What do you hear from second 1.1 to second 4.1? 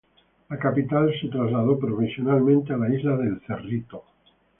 se trasladó provisoriamente a la Isla del Cerrito.